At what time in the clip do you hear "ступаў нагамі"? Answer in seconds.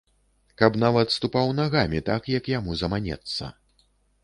1.17-2.03